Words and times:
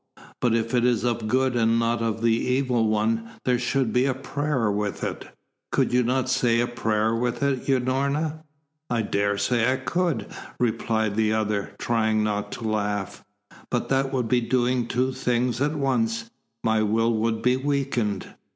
"But 0.39 0.55
if 0.55 0.73
it 0.73 0.83
is 0.83 1.03
of 1.05 1.27
good, 1.27 1.55
and 1.55 1.77
not 1.77 2.01
of 2.01 2.23
the 2.23 2.35
Evil 2.35 2.87
One, 2.87 3.33
there 3.45 3.59
should 3.59 3.93
be 3.93 4.05
a 4.05 4.15
prayer 4.15 4.71
with 4.71 5.03
it. 5.03 5.27
Could 5.71 5.93
you 5.93 6.01
not 6.01 6.27
say 6.27 6.59
a 6.59 6.65
prayer 6.65 7.15
with 7.15 7.43
it, 7.43 7.67
Unorna?" 7.67 8.41
"I 8.89 9.03
daresay 9.03 9.71
I 9.71 9.75
could," 9.75 10.25
replied 10.59 11.15
the 11.15 11.33
other, 11.33 11.75
trying 11.77 12.23
not 12.23 12.51
to 12.53 12.67
laugh. 12.67 13.23
"But 13.69 13.89
that 13.89 14.11
would 14.11 14.27
be 14.27 14.41
doing 14.41 14.87
two 14.87 15.11
things 15.11 15.61
at 15.61 15.75
once; 15.75 16.31
my 16.63 16.81
will 16.81 17.13
would 17.13 17.43
be 17.43 17.55
weakened." 17.55 18.33